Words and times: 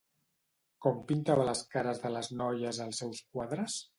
Com 0.85 1.03
pintava 1.11 1.43
les 1.49 1.61
cares 1.75 2.03
de 2.05 2.11
les 2.15 2.31
noies 2.39 2.83
als 2.89 3.03
seus 3.05 3.23
quadres? 3.37 3.79